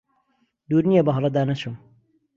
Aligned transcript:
دوور 0.69 0.83
نییە 0.89 1.03
بەهەڵەدا 1.07 1.41
نەچم 1.49 1.75